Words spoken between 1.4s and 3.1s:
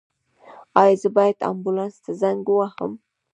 امبولانس ته زنګ ووهم؟